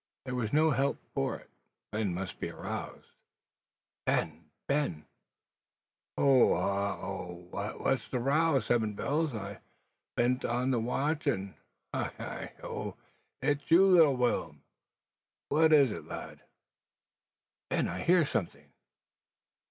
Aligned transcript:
There 0.25 0.33
was 0.33 0.51
no 0.51 0.71
help 0.71 0.97
for 1.13 1.37
it: 1.37 1.51
Ben 1.91 2.11
must 2.11 2.39
be 2.39 2.49
aroused. 2.49 3.11
"Ben! 4.07 4.49
Ben!" 4.67 5.05
"Ho 6.17 6.55
hah 6.55 6.97
ow 7.03 7.49
aw 7.53 7.77
what's 7.77 8.07
the 8.07 8.17
row? 8.17 8.57
seven 8.59 8.93
bells, 8.95 9.35
I 9.35 9.59
bean't 10.17 10.43
on 10.43 10.71
the 10.71 10.79
dog 10.79 10.85
watch. 10.87 11.25
Hi, 11.25 11.73
hi, 12.17 12.53
oh! 12.63 12.97
it's 13.43 13.69
you, 13.69 13.85
little 13.85 14.17
Will'm. 14.17 14.63
What 15.49 15.71
is't, 15.71 16.07
lad?" 16.07 16.41
"Ben, 17.69 17.87
I 17.87 18.01
hear 18.01 18.25
something." 18.25 18.73